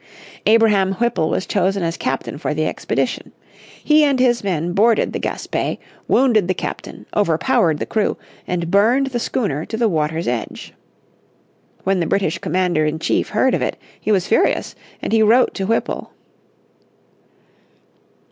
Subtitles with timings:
[0.47, 3.33] Abraham Whipple was chosen as captain for the expedition.
[3.83, 5.77] He and his men boarded the Gaspé,
[6.07, 8.17] wounded the captain, overpowered the crew,
[8.47, 10.73] and burned the schooner to the water's edge.
[11.83, 15.53] When the British commander in chief heard of it he was furious, and he wrote
[15.53, 16.11] to Whipple.